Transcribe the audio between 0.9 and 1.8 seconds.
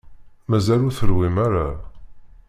teṛwim ara?